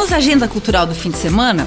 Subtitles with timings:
[0.00, 1.66] Vamos à agenda cultural do fim de semana?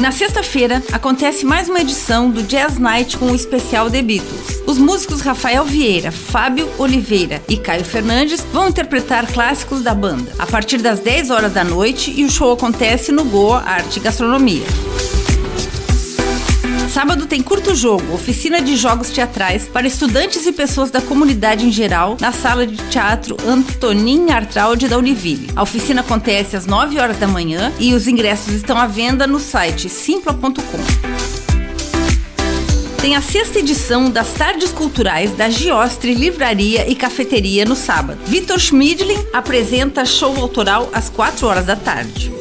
[0.00, 4.62] Na sexta-feira, acontece mais uma edição do Jazz Night com o especial The Beatles.
[4.66, 10.46] Os músicos Rafael Vieira, Fábio Oliveira e Caio Fernandes vão interpretar clássicos da banda, a
[10.46, 14.64] partir das 10 horas da noite e o show acontece no Goa Arte e Gastronomia.
[16.90, 21.70] Sábado tem curto jogo, oficina de jogos teatrais para estudantes e pessoas da comunidade em
[21.70, 25.52] geral, na sala de teatro Antonin Artraude da Univille.
[25.54, 29.38] A oficina acontece às 9 horas da manhã e os ingressos estão à venda no
[29.38, 30.50] site simpla.com.
[33.00, 38.18] Tem a sexta edição das Tardes Culturais da Giostre Livraria e Cafeteria no sábado.
[38.26, 42.32] Vitor Schmidlin apresenta show autoral às 4 horas da tarde.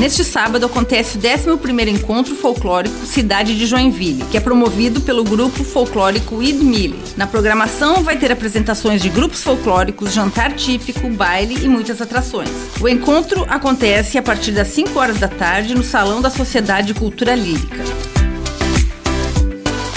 [0.00, 5.62] Neste sábado acontece o 11º Encontro Folclórico Cidade de Joinville, que é promovido pelo grupo
[5.62, 6.98] folclórico Idmile.
[7.18, 12.48] Na programação vai ter apresentações de grupos folclóricos, jantar típico, baile e muitas atrações.
[12.80, 17.34] O encontro acontece a partir das 5 horas da tarde no Salão da Sociedade Cultura
[17.34, 18.09] Lírica.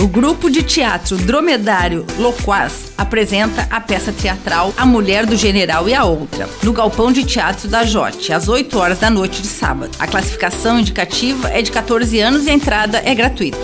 [0.04, 5.94] O grupo de teatro Dromedário Loquaz apresenta a peça teatral A Mulher do General e
[5.94, 9.92] a Outra, no Galpão de Teatro da Jote, às 8 horas da noite de sábado.
[9.98, 13.58] A classificação indicativa é de 14 anos e a entrada é gratuita.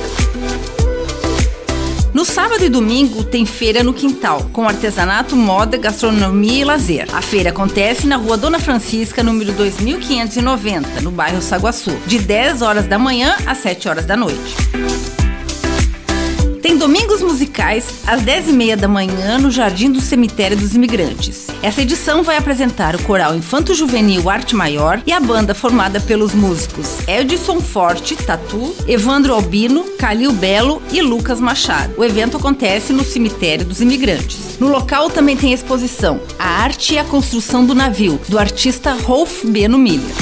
[2.14, 7.14] No sábado e domingo tem feira no quintal, com artesanato, moda, gastronomia e lazer.
[7.14, 12.88] A feira acontece na rua Dona Francisca, número 2590, no bairro Saguaçu, de 10 horas
[12.88, 15.19] da manhã às 7 horas da noite.
[18.08, 21.46] Às 10h30 da manhã no Jardim do Cemitério dos Imigrantes.
[21.62, 26.34] Essa edição vai apresentar o coral Infanto Juvenil Arte Maior e a banda formada pelos
[26.34, 31.94] músicos Edson Forte, Tatu, Evandro Albino, Calil Belo e Lucas Machado.
[31.96, 34.58] O evento acontece no Cemitério dos Imigrantes.
[34.60, 39.46] No local também tem exposição A Arte e a Construção do Navio, do artista Rolf
[39.46, 40.16] Beno Miller.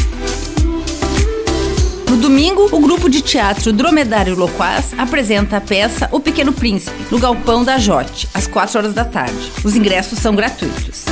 [2.28, 7.64] Domingo, o grupo de teatro Dromedário Loquaz apresenta a peça O Pequeno Príncipe, no Galpão
[7.64, 9.49] da Jote, às 4 horas da tarde.
[9.64, 11.05] Os ingressos são gratuitos.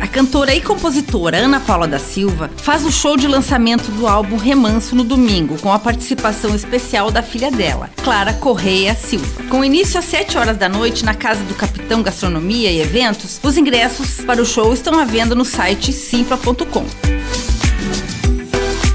[0.00, 4.36] A cantora e compositora Ana Paula da Silva faz o show de lançamento do álbum
[4.36, 9.42] Remanso no domingo, com a participação especial da filha dela, Clara Correia Silva.
[9.50, 13.56] Com início às 7 horas da noite na Casa do Capitão Gastronomia e Eventos, os
[13.56, 16.86] ingressos para o show estão à venda no site simpla.com.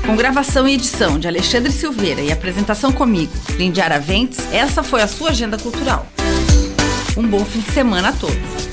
[0.06, 5.08] Com gravação e edição de Alexandre Silveira e apresentação comigo, Lindy Araventes, essa foi a
[5.08, 6.06] sua agenda cultural.
[7.16, 8.72] Um bom fim de semana a todos.